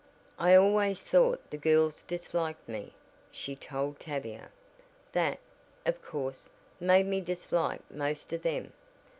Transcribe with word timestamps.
"I 0.39 0.55
always 0.55 0.99
thought 0.99 1.47
the 1.51 1.57
girls 1.59 2.01
disliked 2.01 2.67
me," 2.67 2.95
she 3.29 3.55
told 3.55 3.99
Tavia, 3.99 4.49
"that, 5.11 5.37
of 5.85 6.01
course, 6.01 6.49
made 6.79 7.05
me 7.05 7.21
dislike 7.21 7.81
most 7.91 8.33
of 8.33 8.41
them. 8.41 8.73